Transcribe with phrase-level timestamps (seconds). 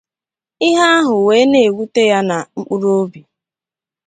[0.67, 3.19] ihe ahụ wee na-ewute ya na mkpụrụobi